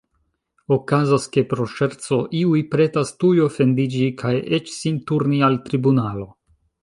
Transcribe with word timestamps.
Okazas, 0.75 1.27
ke 1.35 1.41
pro 1.51 1.67
ŝerco 1.73 2.17
iuj 2.39 2.63
pretas 2.71 3.13
tuj 3.23 3.33
ofendiĝi 3.45 4.09
kaj 4.23 4.33
eĉ 4.59 4.75
sin 4.79 4.97
turni 5.11 5.45
al 5.49 5.61
tribunalo. 5.69 6.27